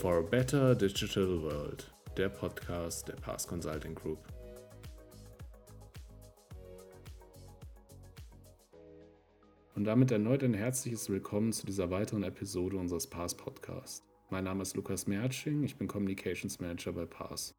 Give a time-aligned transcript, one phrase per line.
[0.00, 4.28] For a Better Digital World, der Podcast der Pass Consulting Group.
[9.74, 14.06] Und damit erneut ein herzliches Willkommen zu dieser weiteren Episode unseres Pass Podcasts.
[14.30, 17.58] Mein Name ist Lukas Mertsching, ich bin Communications Manager bei Pass.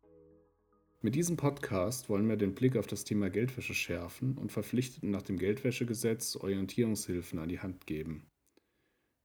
[1.01, 5.23] Mit diesem Podcast wollen wir den Blick auf das Thema Geldwäsche schärfen und Verpflichteten nach
[5.23, 8.31] dem Geldwäschegesetz Orientierungshilfen an die Hand geben.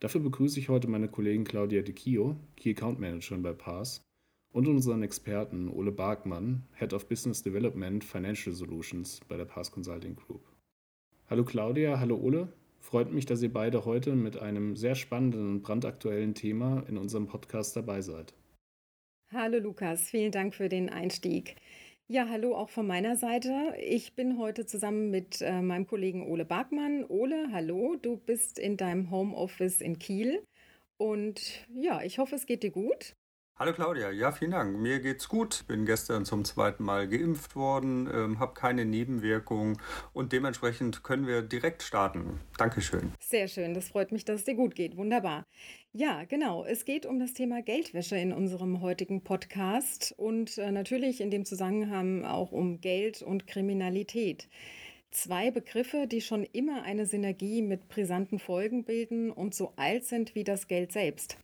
[0.05, 4.03] Dafür begrüße ich heute meine Kollegin Claudia De Kio, Key Account Managerin bei PAS,
[4.53, 10.15] und unseren Experten Ole Barkmann, Head of Business Development Financial Solutions bei der PAS Consulting
[10.15, 10.43] Group.
[11.31, 12.53] Hallo Claudia, hallo Ole.
[12.81, 17.27] Freut mich, dass ihr beide heute mit einem sehr spannenden und brandaktuellen Thema in unserem
[17.27, 18.35] Podcast dabei seid.
[19.33, 21.57] Hallo Lukas, vielen Dank für den Einstieg.
[22.07, 23.75] Ja, hallo auch von meiner Seite.
[23.81, 27.05] Ich bin heute zusammen mit äh, meinem Kollegen Ole Barkmann.
[27.09, 30.47] Ole, hallo, du bist in deinem Homeoffice in Kiel.
[30.99, 33.17] Und ja, ich hoffe, es geht dir gut.
[33.57, 34.81] Hallo Claudia, ja, vielen Dank.
[34.81, 35.65] Mir geht's gut.
[35.69, 39.79] Bin gestern zum zweiten Mal geimpft worden, ähm, habe keine Nebenwirkungen
[40.13, 42.41] und dementsprechend können wir direkt starten.
[42.59, 43.13] Dankeschön.
[43.21, 44.97] Sehr schön, das freut mich, dass es dir gut geht.
[44.97, 45.47] Wunderbar.
[45.93, 46.65] Ja, genau.
[46.65, 51.45] Es geht um das Thema Geldwäsche in unserem heutigen Podcast und äh, natürlich in dem
[51.45, 54.49] Zusammenhang auch um Geld und Kriminalität.
[55.13, 60.35] Zwei Begriffe, die schon immer eine Synergie mit brisanten Folgen bilden und so alt sind
[60.35, 61.39] wie das Geld selbst.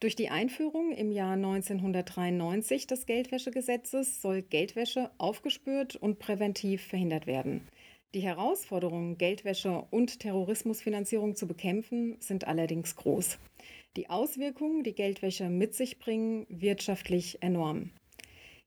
[0.00, 7.68] Durch die Einführung im Jahr 1993 des Geldwäschegesetzes soll Geldwäsche aufgespürt und präventiv verhindert werden.
[8.14, 13.38] Die Herausforderungen, Geldwäsche und Terrorismusfinanzierung zu bekämpfen, sind allerdings groß.
[13.98, 17.90] Die Auswirkungen, die Geldwäsche mit sich bringen, wirtschaftlich enorm.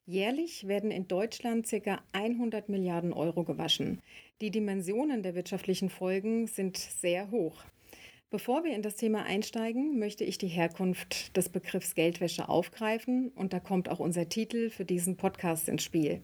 [0.05, 2.03] Jährlich werden in Deutschland ca.
[2.11, 4.03] 100 Milliarden Euro gewaschen.
[4.39, 7.63] Die Dimensionen der wirtschaftlichen Folgen sind sehr hoch.
[8.33, 13.53] Bevor wir in das Thema einsteigen, möchte ich die Herkunft des Begriffs Geldwäsche aufgreifen und
[13.53, 16.23] da kommt auch unser Titel für diesen Podcast ins Spiel.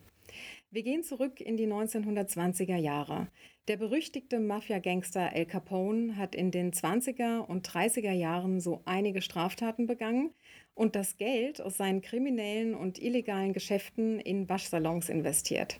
[0.71, 3.27] Wir gehen zurück in die 1920er Jahre.
[3.67, 9.85] Der berüchtigte Mafia-Gangster El Capone hat in den 20er und 30er Jahren so einige Straftaten
[9.85, 10.31] begangen
[10.73, 15.79] und das Geld aus seinen kriminellen und illegalen Geschäften in Waschsalons investiert.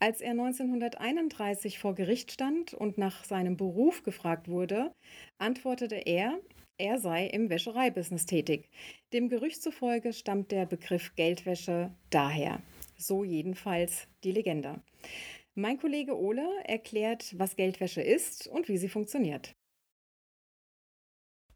[0.00, 4.94] Als er 1931 vor Gericht stand und nach seinem Beruf gefragt wurde,
[5.38, 6.38] antwortete er,
[6.76, 8.70] er sei im Wäschereibusiness tätig.
[9.12, 12.62] Dem Gerücht zufolge stammt der Begriff Geldwäsche daher.
[12.96, 14.80] So jedenfalls die Legende.
[15.56, 19.56] Mein Kollege Ole erklärt, was Geldwäsche ist und wie sie funktioniert.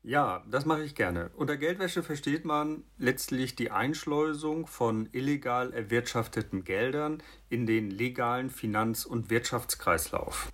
[0.05, 1.31] Ja, das mache ich gerne.
[1.37, 9.05] Unter Geldwäsche versteht man letztlich die Einschleusung von illegal erwirtschafteten Geldern in den legalen Finanz-
[9.05, 10.51] und Wirtschaftskreislauf.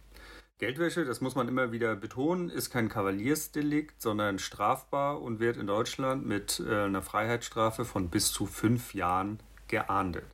[0.59, 5.66] Geldwäsche, das muss man immer wieder betonen, ist kein Kavaliersdelikt, sondern strafbar und wird in
[5.66, 9.38] Deutschland mit äh, einer Freiheitsstrafe von bis zu fünf Jahren
[9.69, 10.26] geahndet.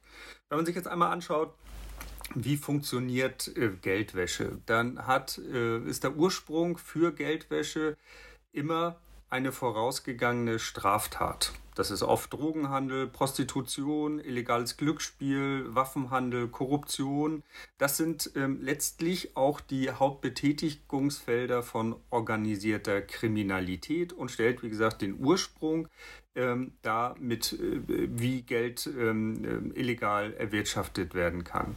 [0.48, 1.54] Wenn man sich jetzt einmal anschaut,
[2.34, 7.96] wie funktioniert äh, Geldwäsche, dann hat, äh, ist der Ursprung für Geldwäsche
[8.50, 8.96] immer
[9.34, 11.54] eine vorausgegangene Straftat.
[11.74, 17.42] Das ist oft Drogenhandel, Prostitution, illegales Glücksspiel, Waffenhandel, Korruption.
[17.76, 25.18] Das sind ähm, letztlich auch die Hauptbetätigungsfelder von organisierter Kriminalität und stellt, wie gesagt, den
[25.18, 25.88] Ursprung
[26.36, 31.76] ähm, da mit, äh, wie Geld ähm, äh, illegal erwirtschaftet werden kann.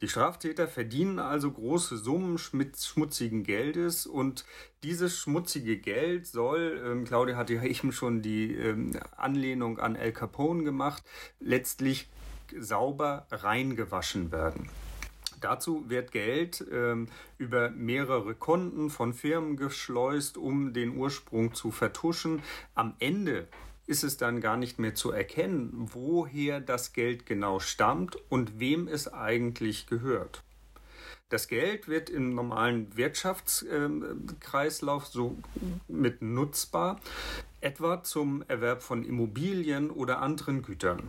[0.00, 4.44] Die Straftäter verdienen also große Summen schmutzigen Geldes und
[4.82, 10.12] dieses schmutzige Geld soll, ähm, Claudia hatte ja eben schon die ähm, Anlehnung an El
[10.12, 11.02] Capone gemacht,
[11.40, 12.08] letztlich
[12.58, 14.68] sauber reingewaschen werden.
[15.40, 22.42] Dazu wird Geld ähm, über mehrere Konten von Firmen geschleust, um den Ursprung zu vertuschen.
[22.74, 23.46] Am Ende
[23.86, 28.88] ist es dann gar nicht mehr zu erkennen, woher das Geld genau stammt und wem
[28.88, 30.42] es eigentlich gehört.
[31.28, 35.36] Das Geld wird im normalen Wirtschaftskreislauf so
[35.88, 37.00] mit nutzbar,
[37.60, 41.02] etwa zum Erwerb von Immobilien oder anderen Gütern.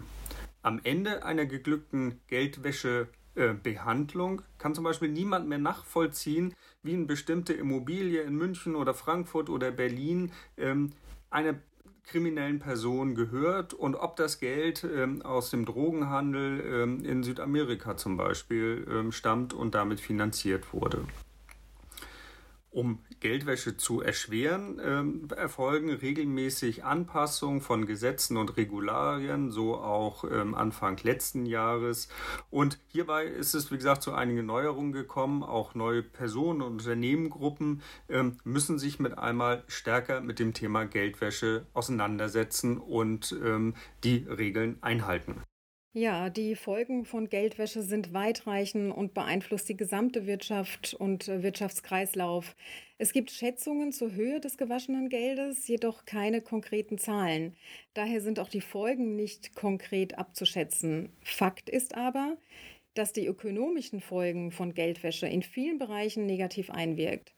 [0.63, 8.21] Am Ende einer geglückten Geldwäschebehandlung kann zum Beispiel niemand mehr nachvollziehen, wie eine bestimmte Immobilie
[8.21, 10.93] in München oder Frankfurt oder Berlin ähm,
[11.29, 11.61] eine
[12.05, 18.17] kriminellen Personen gehört und ob das Geld ähm, aus dem Drogenhandel ähm, in Südamerika zum
[18.17, 21.05] Beispiel ähm, stammt und damit finanziert wurde.
[22.75, 30.53] Um Geldwäsche zu erschweren, ähm, erfolgen regelmäßig Anpassungen von Gesetzen und Regularien, so auch ähm,
[30.53, 32.09] Anfang letzten Jahres.
[32.49, 35.41] Und hierbei ist es, wie gesagt, zu einigen Neuerungen gekommen.
[35.41, 41.65] Auch neue Personen und Unternehmengruppen ähm, müssen sich mit einmal stärker mit dem Thema Geldwäsche
[41.73, 43.73] auseinandersetzen und ähm,
[44.03, 45.41] die Regeln einhalten.
[45.97, 52.57] Ja, die Folgen von Geldwäsche sind weitreichend und beeinflusst die gesamte Wirtschaft und Wirtschaftskreislauf.
[52.97, 57.55] Es gibt Schätzungen zur Höhe des gewaschenen Geldes, jedoch keine konkreten Zahlen.
[57.93, 61.13] Daher sind auch die Folgen nicht konkret abzuschätzen.
[61.23, 62.35] Fakt ist aber,
[62.93, 67.33] dass die ökonomischen Folgen von Geldwäsche in vielen Bereichen negativ einwirkt.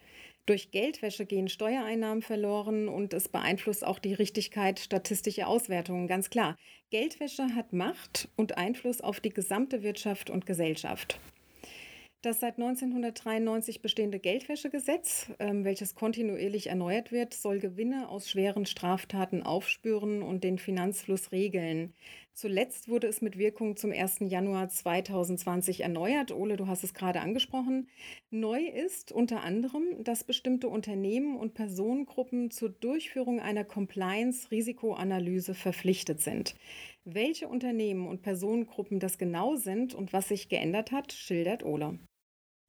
[0.48, 6.56] Durch Geldwäsche gehen Steuereinnahmen verloren und es beeinflusst auch die Richtigkeit statistischer Auswertungen, ganz klar.
[6.90, 11.20] Geldwäsche hat Macht und Einfluss auf die gesamte Wirtschaft und Gesellschaft.
[12.22, 19.44] Das seit 1993 bestehende Geldwäschegesetz, ähm, welches kontinuierlich erneuert wird, soll Gewinne aus schweren Straftaten
[19.44, 21.94] aufspüren und den Finanzfluss regeln.
[22.40, 24.18] Zuletzt wurde es mit Wirkung zum 1.
[24.20, 26.32] Januar 2020 erneuert.
[26.32, 27.90] Ole, du hast es gerade angesprochen.
[28.30, 36.56] Neu ist unter anderem, dass bestimmte Unternehmen und Personengruppen zur Durchführung einer Compliance-Risikoanalyse verpflichtet sind.
[37.06, 41.98] Welche Unternehmen und Personengruppen das genau sind und was sich geändert hat, schildert Ole.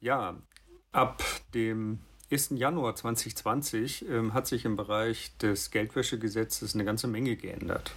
[0.00, 0.43] Ja,
[0.93, 1.23] ab
[1.53, 1.99] dem
[2.32, 2.53] 1.
[2.55, 7.93] Januar 2020 ähm, hat sich im Bereich des Geldwäschegesetzes eine ganze Menge geändert.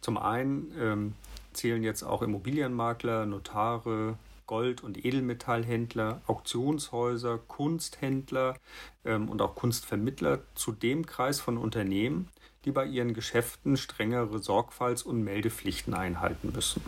[0.00, 1.14] Zum einen ähm,
[1.52, 8.56] zählen jetzt auch Immobilienmakler, Notare, Gold- und Edelmetallhändler, Auktionshäuser, Kunsthändler
[9.04, 12.28] ähm, und auch Kunstvermittler zu dem Kreis von Unternehmen,
[12.64, 16.82] die bei ihren Geschäften strengere Sorgfalts- und Meldepflichten einhalten müssen.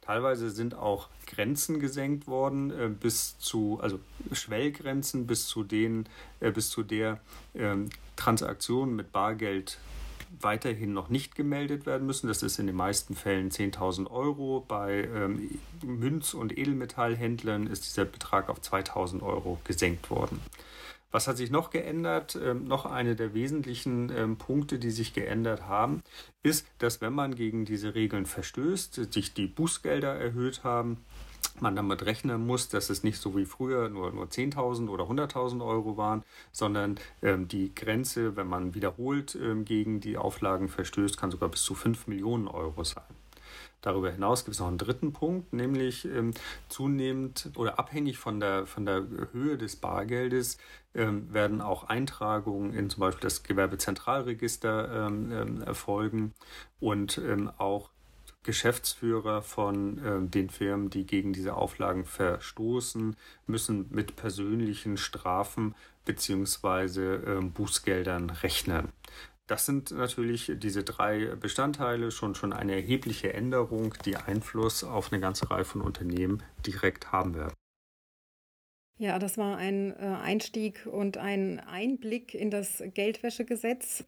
[0.00, 3.98] Teilweise sind auch Grenzen gesenkt worden, äh, bis zu, also
[4.32, 6.06] Schwellgrenzen bis zu den,
[6.40, 7.20] äh, bis zu der
[7.54, 9.78] ähm, Transaktionen mit Bargeld
[10.40, 12.28] weiterhin noch nicht gemeldet werden müssen.
[12.28, 14.64] Das ist in den meisten Fällen 10.000 Euro.
[14.66, 20.40] Bei ähm, Münz- und Edelmetallhändlern ist dieser Betrag auf 2.000 Euro gesenkt worden.
[21.14, 22.36] Was hat sich noch geändert?
[22.42, 26.02] Ähm, noch eine der wesentlichen ähm, Punkte, die sich geändert haben,
[26.42, 31.04] ist, dass wenn man gegen diese Regeln verstößt, sich die Bußgelder erhöht haben
[31.60, 35.64] man damit rechnen muss, dass es nicht so wie früher nur, nur 10.000 oder 100.000
[35.64, 41.30] Euro waren, sondern ähm, die Grenze, wenn man wiederholt ähm, gegen die Auflagen verstößt, kann
[41.30, 43.04] sogar bis zu 5 Millionen Euro sein.
[43.84, 46.32] Darüber hinaus gibt es noch einen dritten Punkt, nämlich ähm,
[46.70, 50.56] zunehmend oder abhängig von der, von der Höhe des Bargeldes
[50.94, 56.32] ähm, werden auch Eintragungen in zum Beispiel das Gewerbezentralregister ähm, ähm erfolgen
[56.80, 57.90] und ähm, auch
[58.44, 65.74] Geschäftsführer von äh, den Firmen, die gegen diese Auflagen verstoßen, müssen mit persönlichen Strafen
[66.04, 67.14] bzw.
[67.14, 68.92] Äh, Bußgeldern rechnen.
[69.46, 75.20] Das sind natürlich diese drei Bestandteile schon schon eine erhebliche Änderung, die Einfluss auf eine
[75.20, 77.54] ganze Reihe von Unternehmen direkt haben werden.
[78.96, 84.04] Ja, das war ein äh, Einstieg und ein Einblick in das Geldwäschegesetz.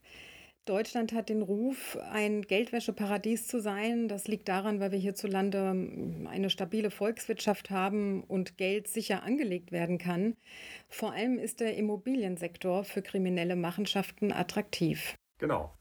[0.67, 4.09] Deutschland hat den Ruf, ein Geldwäscheparadies zu sein.
[4.09, 9.73] Das liegt daran, weil wir hierzulande ähm, eine stabile Volkswirtschaft haben und Geld sicher angelegt
[9.73, 10.37] werden kann.
[10.89, 15.17] Vor allem ist der Immobiliensektor für kriminelle Machenschaften attraktiv.
[15.39, 15.73] Genau.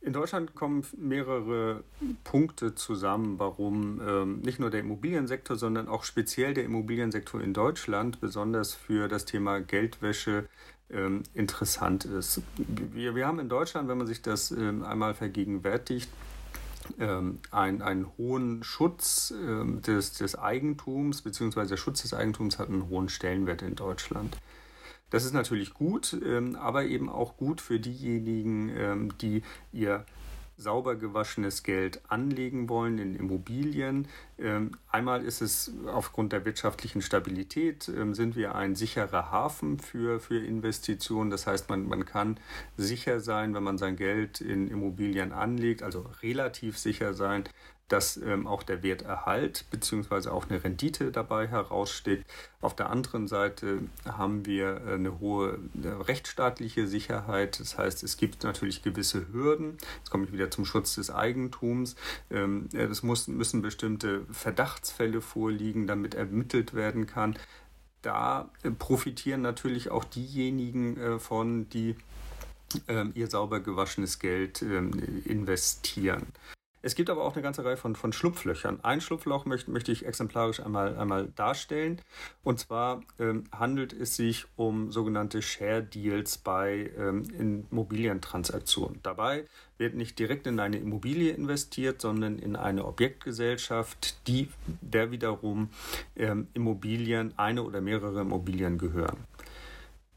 [0.00, 1.82] In Deutschland kommen mehrere
[2.22, 8.20] Punkte zusammen, warum ähm, nicht nur der Immobiliensektor, sondern auch speziell der Immobiliensektor in Deutschland
[8.20, 10.48] besonders für das Thema Geldwäsche
[10.90, 12.42] ähm, interessant ist.
[12.56, 16.08] Wir, wir haben in Deutschland, wenn man sich das ähm, einmal vergegenwärtigt,
[17.00, 22.68] ähm, ein, einen hohen Schutz ähm, des, des Eigentums, beziehungsweise der Schutz des Eigentums hat
[22.68, 24.36] einen hohen Stellenwert in Deutschland.
[25.10, 30.04] Das ist natürlich gut, ähm, aber eben auch gut für diejenigen, ähm, die ihr
[30.58, 34.08] sauber gewaschenes Geld anlegen wollen in Immobilien.
[34.38, 40.44] Ähm, einmal ist es aufgrund der wirtschaftlichen Stabilität, sind wir ein sicherer Hafen für, für
[40.44, 41.30] Investitionen.
[41.30, 42.38] Das heißt, man, man kann
[42.76, 47.44] sicher sein, wenn man sein Geld in Immobilien anlegt, also relativ sicher sein,
[47.88, 50.28] dass ähm, auch der Werterhalt bzw.
[50.28, 52.24] auch eine Rendite dabei heraussteht.
[52.60, 57.58] Auf der anderen Seite haben wir äh, eine hohe äh, rechtsstaatliche Sicherheit.
[57.60, 59.78] Das heißt, es gibt natürlich gewisse Hürden.
[59.98, 61.96] Jetzt komme ich wieder zum Schutz des Eigentums.
[62.30, 67.38] Ähm, es muss, müssen bestimmte Verdachtsfälle vorliegen, damit ermittelt werden kann.
[68.02, 71.96] Da äh, profitieren natürlich auch diejenigen äh, von, die
[72.86, 74.92] ähm, ihr sauber gewaschenes Geld ähm,
[75.24, 76.26] investieren.
[76.80, 78.80] Es gibt aber auch eine ganze Reihe von, von Schlupflöchern.
[78.82, 82.00] Ein Schlupfloch möchte, möchte ich exemplarisch einmal, einmal darstellen.
[82.44, 89.00] Und zwar ähm, handelt es sich um sogenannte Share Deals bei ähm, Immobilientransaktionen.
[89.02, 89.44] Dabei
[89.76, 94.48] wird nicht direkt in eine Immobilie investiert, sondern in eine Objektgesellschaft, die
[94.80, 95.70] der wiederum
[96.16, 99.18] ähm, Immobilien, eine oder mehrere Immobilien gehören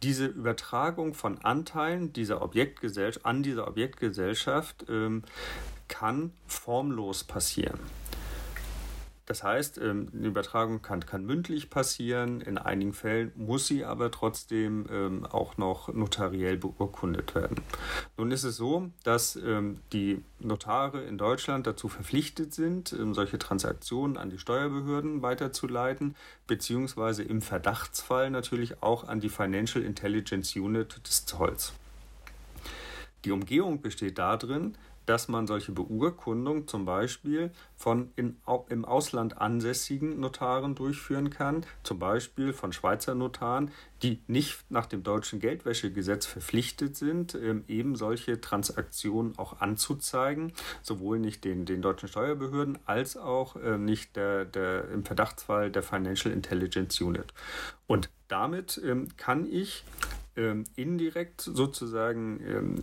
[0.04, 5.24] diese Übertragung von Anteilen dieser Objektgesellschaft an dieser Objektgesellschaft ähm,
[5.92, 7.80] kann formlos passieren.
[9.28, 14.12] Das heißt, ähm, eine Übertragung kann, kann mündlich passieren, in einigen Fällen muss sie aber
[14.12, 17.62] trotzdem ähm, auch noch notariell beurkundet werden.
[18.18, 24.18] Nun ist es so, dass ähm, die Notare in Deutschland dazu verpflichtet sind, solche Transaktionen
[24.18, 26.16] an die Steuerbehörden weiterzuleiten,
[26.48, 31.74] beziehungsweise im Verdachtsfall natürlich auch an die Financial Intelligence Unit des Zolls.
[33.24, 38.38] Die Umgehung besteht darin, dass man solche Beurkundungen zum Beispiel von in,
[38.70, 43.72] im Ausland ansässigen Notaren durchführen kann, zum Beispiel von Schweizer Notaren,
[44.04, 51.20] die nicht nach dem deutschen Geldwäschegesetz verpflichtet sind, ähm, eben solche Transaktionen auch anzuzeigen, sowohl
[51.20, 56.34] nicht den, den deutschen Steuerbehörden als auch äh, nicht der, der, im Verdachtsfall der Financial
[56.34, 57.34] Intelligence Unit.
[57.88, 59.84] Und damit ähm, kann ich
[60.36, 62.80] ähm, indirekt sozusagen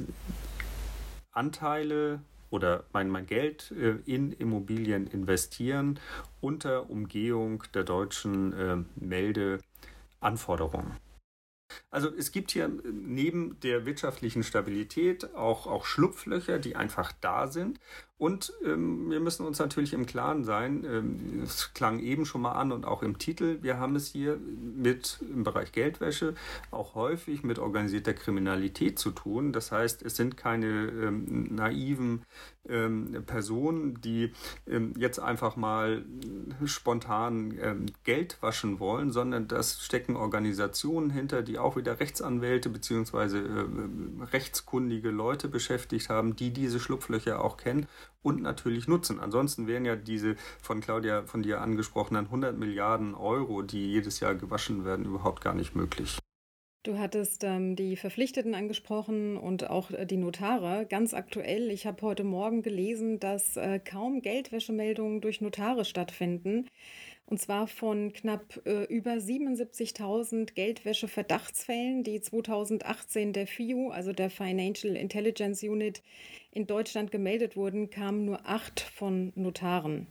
[1.39, 5.99] Anteile oder mein, mein Geld äh, in Immobilien investieren
[6.41, 10.97] unter Umgehung der deutschen äh, Meldeanforderungen.
[11.91, 17.79] Also es gibt hier neben der wirtschaftlichen Stabilität auch, auch Schlupflöcher, die einfach da sind
[18.19, 22.53] und ähm, wir müssen uns natürlich im Klaren sein, ähm, es klang eben schon mal
[22.53, 26.35] an und auch im Titel, wir haben es hier mit im Bereich Geldwäsche
[26.73, 29.53] auch häufig mit organisierter Kriminalität zu tun.
[29.53, 32.25] Das heißt, es sind keine ähm, naiven
[32.69, 34.33] ähm, Personen, die
[34.67, 36.05] ähm, jetzt einfach mal
[36.65, 43.39] spontan ähm, Geld waschen wollen, sondern das stecken Organisationen hinter, die auch wieder Rechtsanwälte bzw.
[43.39, 47.87] Äh, rechtskundige Leute beschäftigt haben, die diese Schlupflöcher auch kennen
[48.23, 49.21] und natürlich nutzen.
[49.21, 54.35] Ansonsten wären ja diese von Claudia, von dir angesprochenen 100 Milliarden Euro, die jedes Jahr
[54.35, 56.19] gewaschen werden, überhaupt gar nicht möglich.
[56.85, 60.87] Du hattest ähm, die Verpflichteten angesprochen und auch äh, die Notare.
[60.89, 66.67] Ganz aktuell, ich habe heute Morgen gelesen, dass äh, kaum Geldwäschemeldungen durch Notare stattfinden.
[67.29, 74.97] Und zwar von knapp äh, über 77.000 Geldwäsche-Verdachtsfällen, die 2018 der FIU, also der Financial
[74.97, 76.03] Intelligence Unit,
[76.53, 80.07] in Deutschland gemeldet wurden, kamen nur acht von Notaren.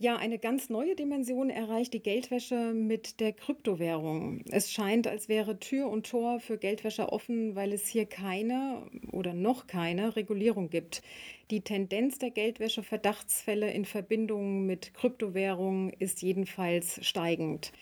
[0.00, 4.44] Ja, eine ganz neue Dimension erreicht die Geldwäsche mit der Kryptowährung.
[4.48, 9.34] Es scheint, als wäre Tür und Tor für Geldwäscher offen, weil es hier keine oder
[9.34, 11.02] noch keine Regulierung gibt.
[11.50, 17.72] Die Tendenz der Geldwäsche-Verdachtsfälle in Verbindung mit Kryptowährungen ist jedenfalls steigend.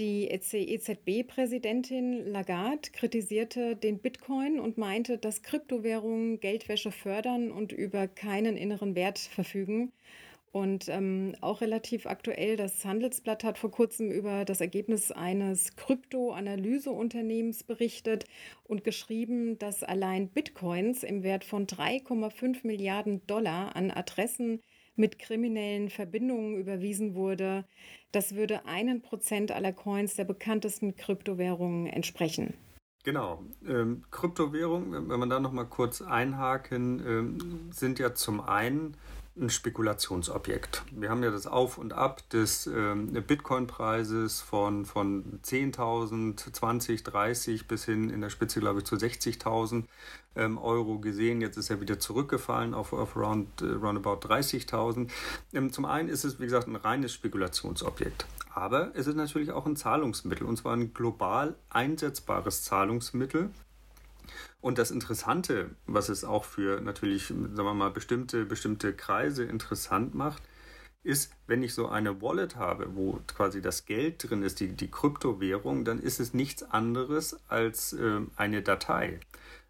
[0.00, 8.56] Die EZB-Präsidentin Lagarde kritisierte den Bitcoin und meinte, dass Kryptowährungen Geldwäsche fördern und über keinen
[8.56, 9.92] inneren Wert verfügen.
[10.52, 17.64] Und ähm, auch relativ aktuell, das Handelsblatt hat vor kurzem über das Ergebnis eines Kryptoanalyseunternehmens
[17.64, 18.24] berichtet
[18.64, 24.60] und geschrieben, dass allein Bitcoins im Wert von 3,5 Milliarden Dollar an Adressen
[24.96, 27.64] mit kriminellen Verbindungen überwiesen wurde.
[28.10, 32.54] Das würde einen Prozent aller Coins der bekanntesten Kryptowährungen entsprechen.
[33.04, 33.42] Genau.
[33.66, 38.96] Ähm, Kryptowährungen, wenn man da noch mal kurz einhaken, ähm, sind ja zum einen
[39.40, 40.82] ein Spekulationsobjekt.
[40.92, 47.68] Wir haben ja das Auf und Ab des ähm, Bitcoin-Preises von, von 10.000, 20, 30
[47.68, 49.84] bis hin in der Spitze, glaube ich, zu 60.000
[50.36, 51.40] ähm, Euro gesehen.
[51.40, 55.10] Jetzt ist er wieder zurückgefallen auf, auf round, äh, roundabout 30.000.
[55.52, 58.26] Ähm, zum einen ist es, wie gesagt, ein reines Spekulationsobjekt.
[58.54, 63.50] Aber es ist natürlich auch ein Zahlungsmittel und zwar ein global einsetzbares Zahlungsmittel
[64.60, 70.14] und das Interessante, was es auch für natürlich, sagen wir mal, bestimmte, bestimmte Kreise interessant
[70.14, 70.42] macht,
[71.02, 74.90] ist, wenn ich so eine Wallet habe, wo quasi das Geld drin ist, die, die
[74.90, 79.20] Kryptowährung, dann ist es nichts anderes als äh, eine Datei.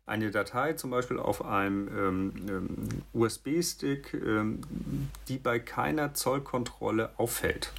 [0.06, 4.62] Eine Datei zum Beispiel auf einem ähm, ähm, USB-Stick, ähm,
[5.28, 7.72] die bei keiner Zollkontrolle auffällt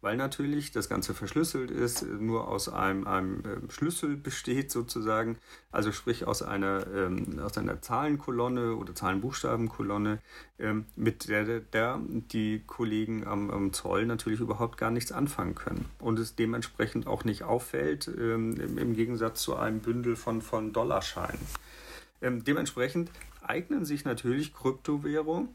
[0.00, 5.38] weil natürlich das Ganze verschlüsselt ist, nur aus einem, einem ähm, Schlüssel besteht sozusagen,
[5.70, 10.18] also sprich aus einer, ähm, aus einer Zahlenkolonne oder Zahlenbuchstabenkolonne,
[10.58, 12.00] ähm, mit der, der
[12.32, 17.24] die Kollegen am, am, Zoll natürlich überhaupt gar nichts anfangen können und es dementsprechend auch
[17.24, 21.40] nicht auffällt, ähm, im, Gegensatz zu einem Bündel von, von Dollarscheinen.
[22.20, 23.10] Ähm, dementsprechend
[23.42, 25.48] eignen sich natürlich Kryptowährungen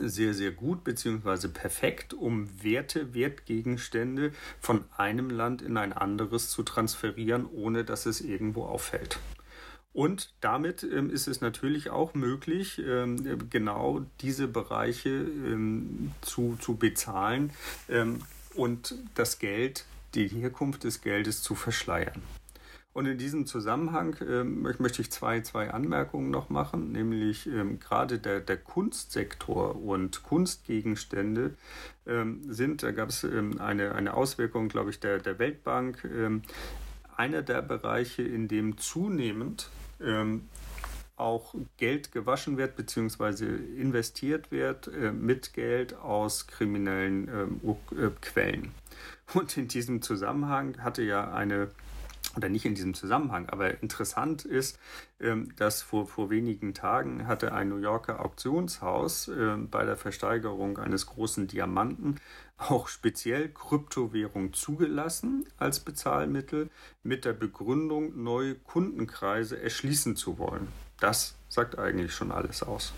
[0.00, 1.48] sehr, sehr gut bzw.
[1.48, 8.20] perfekt, um Werte, Wertgegenstände von einem Land in ein anderes zu transferieren, ohne dass es
[8.20, 9.18] irgendwo auffällt.
[9.92, 16.76] Und damit ähm, ist es natürlich auch möglich, ähm, genau diese Bereiche ähm, zu, zu
[16.76, 17.50] bezahlen
[17.90, 18.20] ähm,
[18.54, 19.84] und das Geld,
[20.14, 22.22] die Herkunft des Geldes zu verschleiern.
[22.94, 28.18] Und in diesem Zusammenhang ähm, möchte ich zwei, zwei Anmerkungen noch machen, nämlich ähm, gerade
[28.18, 31.54] der, der Kunstsektor und Kunstgegenstände
[32.06, 36.42] ähm, sind, da gab es ähm, eine, eine Auswirkung, glaube ich, der, der Weltbank, ähm,
[37.16, 39.70] einer der Bereiche, in dem zunehmend
[40.00, 40.48] ähm,
[41.16, 43.46] auch Geld gewaschen wird bzw.
[43.78, 48.72] investiert wird äh, mit Geld aus kriminellen äh, Quellen.
[49.32, 51.70] Und in diesem Zusammenhang hatte ja eine
[52.36, 54.78] oder nicht in diesem Zusammenhang, aber interessant ist,
[55.20, 60.78] ähm, dass vor, vor wenigen Tagen hatte ein New Yorker Auktionshaus ähm, bei der Versteigerung
[60.78, 62.16] eines großen Diamanten
[62.58, 66.70] auch speziell Kryptowährung zugelassen als Bezahlmittel
[67.02, 70.68] mit der Begründung, neue Kundenkreise erschließen zu wollen.
[71.00, 72.92] Das sagt eigentlich schon alles aus.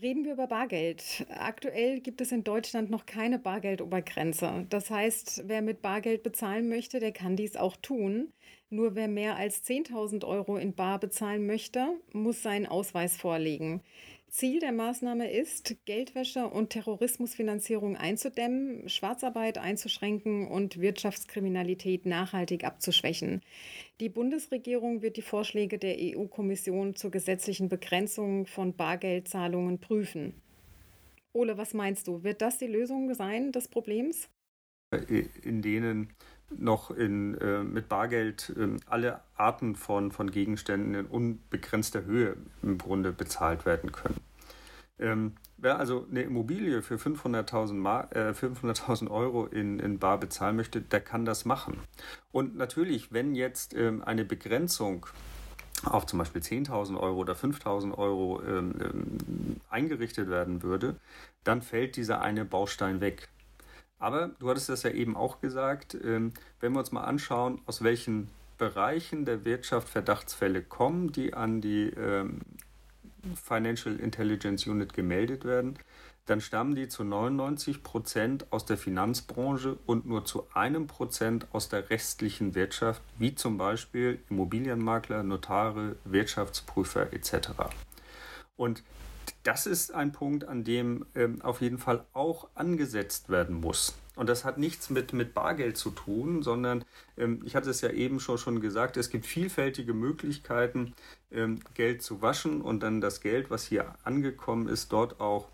[0.00, 1.26] Reden wir über Bargeld.
[1.28, 4.66] Aktuell gibt es in Deutschland noch keine Bargeldobergrenze.
[4.70, 8.32] Das heißt, wer mit Bargeld bezahlen möchte, der kann dies auch tun.
[8.70, 13.82] Nur wer mehr als 10.000 Euro in Bar bezahlen möchte, muss seinen Ausweis vorlegen.
[14.32, 23.42] Ziel der Maßnahme ist, Geldwäsche und Terrorismusfinanzierung einzudämmen, Schwarzarbeit einzuschränken und Wirtschaftskriminalität nachhaltig abzuschwächen.
[24.00, 30.32] Die Bundesregierung wird die Vorschläge der EU-Kommission zur gesetzlichen Begrenzung von Bargeldzahlungen prüfen.
[31.34, 32.24] Ole, was meinst du?
[32.24, 34.30] Wird das die Lösung sein des Problems?
[35.42, 36.08] In denen
[36.58, 42.78] noch in, äh, mit Bargeld äh, alle Arten von, von Gegenständen in unbegrenzter Höhe im
[42.78, 44.20] Grunde bezahlt werden können.
[44.98, 50.80] Ähm, wer also eine Immobilie für 500.000 äh, 500 Euro in, in Bar bezahlen möchte,
[50.80, 51.78] der kann das machen.
[52.30, 55.06] Und natürlich, wenn jetzt ähm, eine Begrenzung
[55.84, 60.96] auf zum Beispiel 10.000 Euro oder 5.000 Euro ähm, ähm, eingerichtet werden würde,
[61.44, 63.28] dann fällt dieser eine Baustein weg.
[64.02, 67.84] Aber du hattest das ja eben auch gesagt, ähm, wenn wir uns mal anschauen, aus
[67.84, 68.28] welchen
[68.58, 72.40] Bereichen der Wirtschaft Verdachtsfälle kommen, die an die ähm,
[73.40, 75.78] Financial Intelligence Unit gemeldet werden,
[76.26, 81.68] dann stammen die zu 99 Prozent aus der Finanzbranche und nur zu einem Prozent aus
[81.68, 87.50] der restlichen Wirtschaft, wie zum Beispiel Immobilienmakler, Notare, Wirtschaftsprüfer etc.
[88.56, 88.82] Und
[89.42, 93.94] das ist ein Punkt, an dem ähm, auf jeden Fall auch angesetzt werden muss.
[94.14, 96.84] Und das hat nichts mit, mit Bargeld zu tun, sondern
[97.16, 100.94] ähm, ich hatte es ja eben schon, schon gesagt, es gibt vielfältige Möglichkeiten,
[101.30, 105.48] ähm, Geld zu waschen und dann das Geld, was hier angekommen ist, dort auch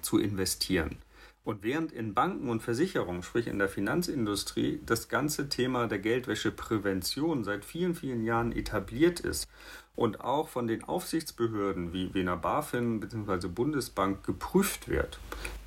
[0.00, 0.96] zu investieren.
[1.44, 7.42] Und während in Banken und Versicherungen, sprich in der Finanzindustrie, das ganze Thema der Geldwäscheprävention
[7.42, 9.48] seit vielen, vielen Jahren etabliert ist
[9.96, 13.48] und auch von den Aufsichtsbehörden wie Wiener BaFin bzw.
[13.48, 15.18] Bundesbank geprüft wird,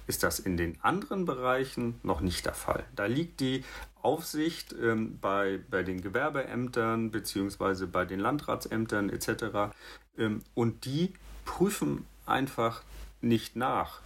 [0.08, 2.86] ist das in den anderen Bereichen noch nicht der Fall.
[2.96, 3.66] Da liegt die
[4.02, 7.86] Aufsicht ähm, bei, bei den Gewerbeämtern bzw.
[7.88, 9.74] bei den Landratsämtern etc.
[10.18, 12.84] Ähm, und die prüfen einfach
[13.22, 14.02] nicht nach,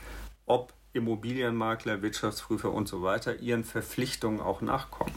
[0.46, 5.14] ob Immobilienmakler, Wirtschaftsprüfer und so weiter ihren Verpflichtungen auch nachkommen.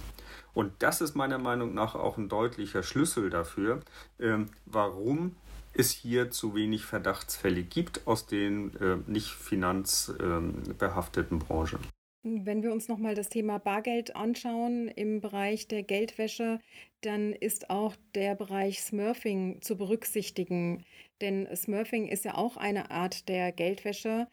[0.55, 3.81] Und das ist meiner Meinung nach auch ein deutlicher Schlüssel dafür,
[4.21, 5.37] ähm, warum
[5.75, 11.79] es hier zu wenig Verdachtsfälle gibt aus den äh, nicht finanzbehafteten ähm, Branchen.
[12.25, 16.61] Wenn wir uns nochmal das Thema Bargeld anschauen im Bereich der Geldwäsche,
[17.01, 20.85] dann ist auch der Bereich Smurfing zu berücksichtigen.
[21.21, 24.29] Denn Smurfing ist ja auch eine Art der Geldwäsche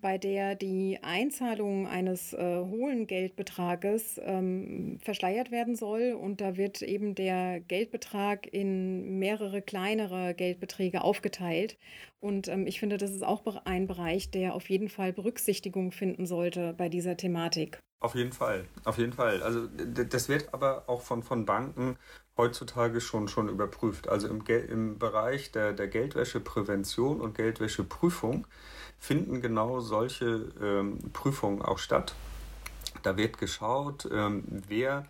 [0.00, 6.12] bei der die Einzahlung eines äh, hohen Geldbetrages ähm, verschleiert werden soll.
[6.12, 11.78] Und da wird eben der Geldbetrag in mehrere kleinere Geldbeträge aufgeteilt.
[12.20, 16.26] Und ähm, ich finde, das ist auch ein Bereich, der auf jeden Fall Berücksichtigung finden
[16.26, 17.78] sollte bei dieser Thematik.
[18.00, 19.42] Auf jeden Fall, auf jeden Fall.
[19.42, 21.96] Also das wird aber auch von, von Banken
[22.36, 24.08] heutzutage schon, schon überprüft.
[24.10, 28.46] Also im, im Bereich der, der Geldwäscheprävention und Geldwäscheprüfung
[29.04, 32.14] finden genau solche ähm, Prüfungen auch statt.
[33.02, 35.04] Da wird geschaut, ähm, wer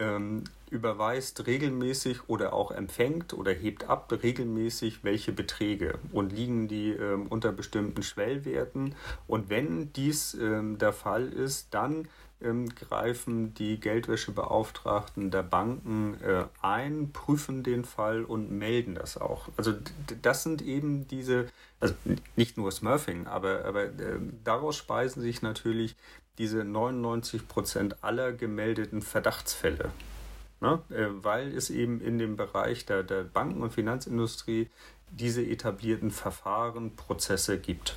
[0.00, 6.90] ähm, überweist regelmäßig oder auch empfängt oder hebt ab regelmäßig welche Beträge und liegen die
[6.90, 8.96] ähm, unter bestimmten Schwellwerten.
[9.28, 12.08] Und wenn dies ähm, der Fall ist, dann
[12.44, 19.48] ähm, greifen die Geldwäschebeauftragten der Banken äh, ein, prüfen den Fall und melden das auch.
[19.56, 19.74] Also
[20.22, 21.46] das sind eben diese,
[21.80, 21.94] also
[22.36, 25.96] nicht nur Smurfing, aber, aber äh, daraus speisen sich natürlich
[26.38, 29.90] diese 99 Prozent aller gemeldeten Verdachtsfälle.
[30.60, 30.80] Ne?
[30.90, 34.70] Äh, weil es eben in dem Bereich der, der Banken- und Finanzindustrie
[35.10, 37.96] diese etablierten Verfahren, Prozesse gibt.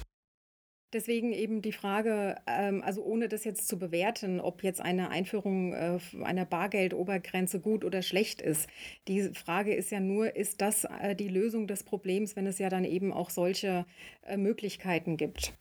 [0.93, 5.73] Deswegen eben die Frage, ähm, also ohne das jetzt zu bewerten, ob jetzt eine Einführung
[5.73, 8.69] äh, einer Bargeldobergrenze gut oder schlecht ist.
[9.07, 12.69] Die Frage ist ja nur, ist das äh, die Lösung des Problems, wenn es ja
[12.69, 13.85] dann eben auch solche
[14.23, 15.53] äh, Möglichkeiten gibt?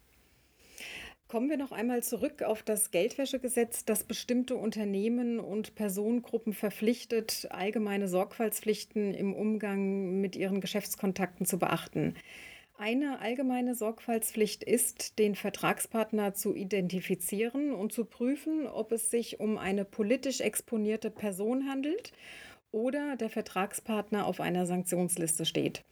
[1.26, 8.06] Kommen wir noch einmal zurück auf das Geldwäschegesetz, das bestimmte Unternehmen und Personengruppen verpflichtet, allgemeine
[8.06, 12.14] Sorgfaltspflichten im Umgang mit ihren Geschäftskontakten zu beachten.
[12.76, 19.58] Eine allgemeine Sorgfaltspflicht ist, den Vertragspartner zu identifizieren und zu prüfen, ob es sich um
[19.58, 22.12] eine politisch exponierte Person handelt
[22.72, 25.84] oder der Vertragspartner auf einer Sanktionsliste steht.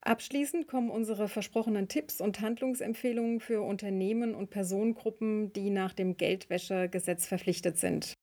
[0.00, 7.26] Abschließend kommen unsere versprochenen Tipps und Handlungsempfehlungen für Unternehmen und Personengruppen, die nach dem Geldwäschegesetz
[7.26, 8.14] verpflichtet sind.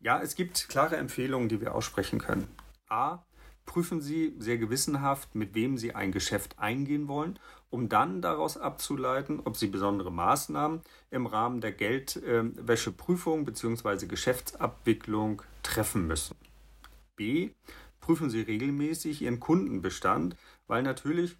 [0.00, 2.48] Ja, es gibt klare Empfehlungen, die wir aussprechen können.
[2.88, 3.24] A
[3.66, 7.38] prüfen Sie sehr gewissenhaft, mit wem Sie ein Geschäft eingehen wollen,
[7.70, 14.06] um dann daraus abzuleiten, ob Sie besondere Maßnahmen im Rahmen der Geldwäscheprüfung bzw.
[14.06, 16.36] Geschäftsabwicklung treffen müssen.
[17.16, 17.50] B.
[18.00, 21.36] Prüfen Sie regelmäßig Ihren Kundenbestand, weil natürlich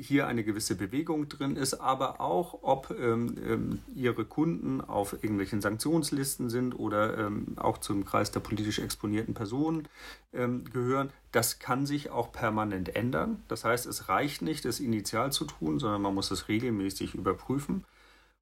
[0.00, 5.60] hier eine gewisse Bewegung drin ist, aber auch, ob ähm, ähm, ihre Kunden auf irgendwelchen
[5.60, 9.88] Sanktionslisten sind oder ähm, auch zum Kreis der politisch exponierten Personen
[10.32, 11.10] ähm, gehören.
[11.30, 13.42] Das kann sich auch permanent ändern.
[13.48, 17.84] Das heißt, es reicht nicht, es initial zu tun, sondern man muss es regelmäßig überprüfen.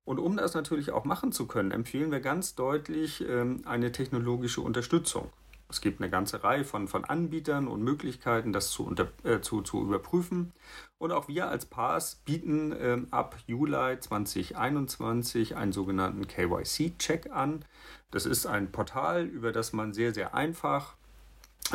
[0.05, 4.61] Und um das natürlich auch machen zu können, empfehlen wir ganz deutlich ähm, eine technologische
[4.61, 5.31] Unterstützung.
[5.71, 9.63] Es gibt eine ganze Reihe von, von Anbietern und Möglichkeiten, das zu, unter, äh, zu,
[9.63, 10.53] zu überprüfen.
[10.99, 17.65] Und auch wir als PAS bieten ähm, ab Juli 2021 einen sogenannten KYC-Check an.
[18.11, 20.95] Das ist ein Portal, über das man sehr, sehr einfach,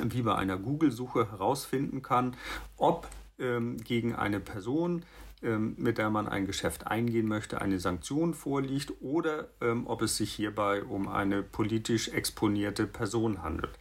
[0.04, 2.36] wie bei einer Google-Suche, herausfinden kann,
[2.78, 3.08] ob
[3.40, 5.04] ähm, gegen eine Person ähm,
[5.78, 10.34] mit der man ein Geschäft eingehen möchte, eine Sanktion vorliegt oder ähm, ob es sich
[10.34, 13.78] hierbei um eine politisch exponierte Person handelt.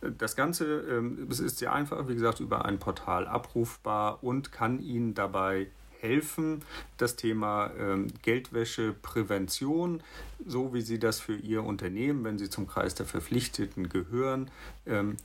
[0.00, 5.14] Das Ganze ähm, ist sehr einfach, wie gesagt, über ein Portal abrufbar und kann Ihnen
[5.14, 5.68] dabei
[6.00, 6.64] helfen,
[6.96, 10.02] das Thema ähm, Geldwäscheprävention,
[10.44, 14.50] so wie Sie das für Ihr Unternehmen, wenn Sie zum Kreis der Verpflichteten gehören,
[14.86, 15.16] ähm,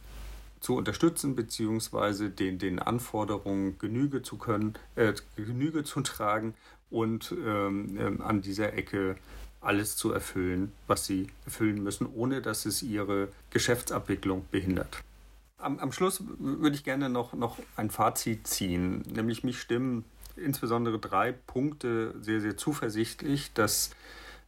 [0.60, 2.30] zu unterstützen bzw.
[2.30, 6.54] Den, den Anforderungen Genüge zu können, äh, Genüge zu tragen
[6.90, 9.16] und ähm, ähm, an dieser Ecke
[9.62, 15.04] alles zu erfüllen, was sie erfüllen müssen, ohne dass es ihre Geschäftsabwicklung behindert.
[15.58, 20.06] Am, am Schluss würde ich gerne noch, noch ein Fazit ziehen, nämlich mich stimmen
[20.38, 23.92] insbesondere drei Punkte sehr, sehr zuversichtlich, dass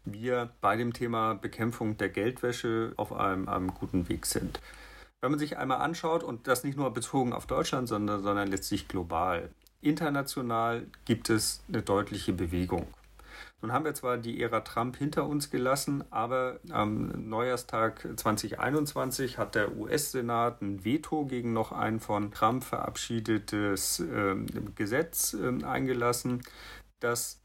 [0.06, 4.60] wir bei dem Thema Bekämpfung der Geldwäsche auf einem, einem guten Weg sind.
[5.22, 8.88] Wenn man sich einmal anschaut, und das nicht nur bezogen auf Deutschland, sondern, sondern letztlich
[8.88, 9.50] global,
[9.82, 12.88] international gibt es eine deutliche Bewegung.
[13.62, 19.56] Nun haben wir zwar die Ära Trump hinter uns gelassen, aber am Neujahrstag 2021 hat
[19.56, 24.36] der US-Senat ein Veto gegen noch ein von Trump verabschiedetes äh,
[24.76, 26.42] Gesetz äh, eingelassen,
[27.02, 27.42] das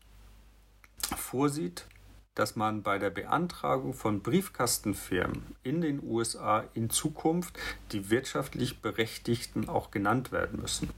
[1.16, 1.86] vorsieht,
[2.34, 7.58] dass man bei der Beantragung von Briefkastenfirmen in den USA in Zukunft
[7.92, 10.90] die wirtschaftlich Berechtigten auch genannt werden müssen.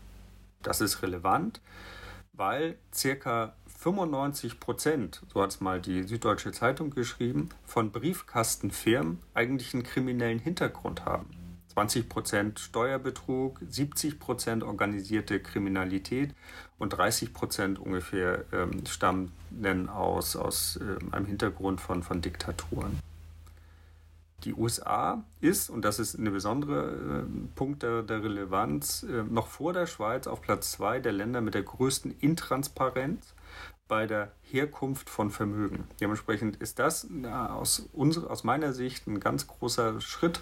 [0.62, 1.60] Das ist relevant,
[2.32, 9.74] weil circa 95 Prozent, so hat es mal die Süddeutsche Zeitung geschrieben, von Briefkastenfirmen eigentlich
[9.74, 11.45] einen kriminellen Hintergrund haben.
[11.76, 16.34] 20 Prozent Steuerbetrug, 70 Prozent organisierte Kriminalität
[16.78, 19.30] und 30 Prozent ungefähr ähm, stammen
[19.90, 22.98] aus, aus ähm, einem Hintergrund von, von Diktaturen.
[24.44, 29.48] Die USA ist, und das ist ein besonderer äh, Punkt der, der Relevanz, äh, noch
[29.48, 33.34] vor der Schweiz auf Platz zwei der Länder mit der größten Intransparenz
[33.86, 35.84] bei der Herkunft von Vermögen.
[36.00, 40.40] Dementsprechend ist das na, aus, unserer, aus meiner Sicht ein ganz großer Schritt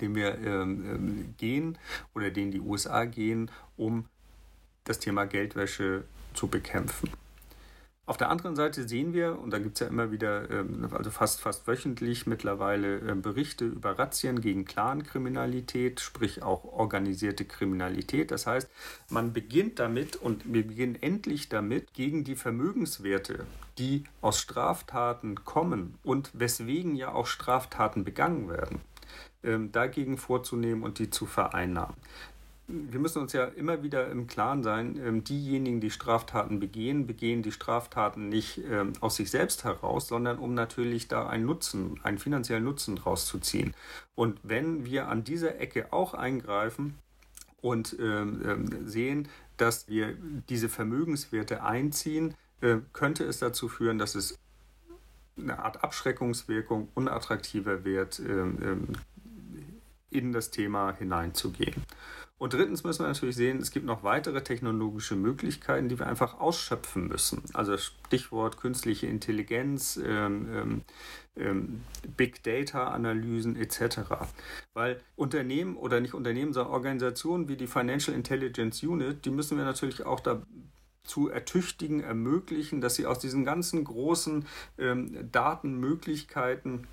[0.00, 1.78] den wir ähm, ähm, gehen
[2.14, 4.06] oder den die USA gehen, um
[4.84, 6.04] das Thema Geldwäsche
[6.34, 7.10] zu bekämpfen.
[8.06, 11.10] Auf der anderen Seite sehen wir, und da gibt es ja immer wieder, ähm, also
[11.10, 18.30] fast, fast wöchentlich mittlerweile ähm, Berichte über Razzien gegen Clankriminalität, sprich auch organisierte Kriminalität.
[18.30, 18.68] Das heißt,
[19.08, 23.46] man beginnt damit und wir beginnen endlich damit, gegen die Vermögenswerte,
[23.78, 28.82] die aus Straftaten kommen und weswegen ja auch Straftaten begangen werden,
[29.42, 31.94] dagegen vorzunehmen und die zu vereinnahmen
[32.66, 37.42] wir müssen uns ja immer wieder im Klaren sein, ähm, diejenigen, die Straftaten begehen, begehen
[37.42, 42.18] die Straftaten nicht ähm, aus sich selbst heraus, sondern um natürlich da einen Nutzen, einen
[42.18, 43.74] finanziellen Nutzen draus zu ziehen.
[44.14, 46.98] Und wenn wir an dieser Ecke auch eingreifen
[47.60, 50.16] und ähm, sehen, dass wir
[50.48, 54.38] diese Vermögenswerte einziehen, äh, könnte es dazu führen, dass es
[55.36, 58.20] eine Art Abschreckungswirkung unattraktiver wird,
[60.10, 61.82] in das Thema hineinzugehen.
[62.36, 66.40] Und drittens müssen wir natürlich sehen, es gibt noch weitere technologische Möglichkeiten, die wir einfach
[66.40, 67.42] ausschöpfen müssen.
[67.52, 70.82] Also Stichwort künstliche Intelligenz, ähm, ähm,
[71.36, 71.80] ähm
[72.16, 74.26] Big Data-Analysen etc.
[74.72, 79.64] Weil Unternehmen oder nicht Unternehmen, sondern Organisationen wie die Financial Intelligence Unit, die müssen wir
[79.64, 80.42] natürlich auch da
[81.04, 84.46] zu ertüchtigen, ermöglichen, dass sie aus diesen ganzen großen
[84.78, 86.86] ähm, Datenmöglichkeiten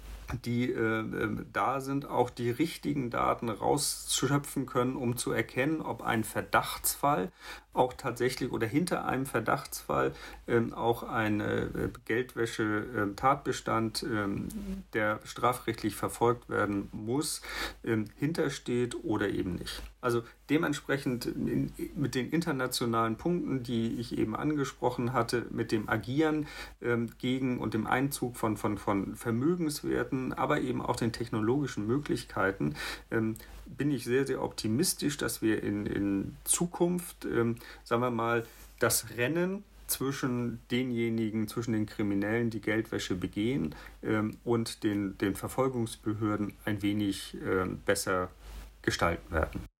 [0.46, 6.02] die äh, äh, da sind, auch die richtigen Daten rausschöpfen können, um zu erkennen, ob
[6.02, 7.32] ein Verdachtsfall
[7.74, 10.14] auch tatsächlich oder hinter einem Verdachtsfall
[10.48, 11.68] ähm, auch ein äh,
[12.06, 14.50] Geldwäsche-Tatbestand, ähm,
[14.94, 17.42] der strafrechtlich verfolgt werden muss,
[17.84, 19.82] ähm, hintersteht oder eben nicht.
[20.02, 26.48] Also dementsprechend in, mit den internationalen Punkten, die ich eben angesprochen hatte, mit dem Agieren
[26.82, 32.76] ähm, gegen und dem Einzug von, von, von Vermögenswerten, aber eben auch den technologischen Möglichkeiten,
[33.12, 33.36] ähm,
[33.66, 38.46] bin ich sehr, sehr optimistisch, dass wir in, in Zukunft, ähm, sagen wir mal,
[38.80, 46.54] das Rennen zwischen denjenigen, zwischen den Kriminellen, die Geldwäsche begehen ähm, und den, den Verfolgungsbehörden
[46.66, 48.30] ein wenig äh, besser
[48.82, 49.71] gestalten werden.